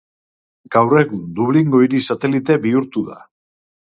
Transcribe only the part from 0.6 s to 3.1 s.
Gaur egun Dublingo hiri satelite bihurtu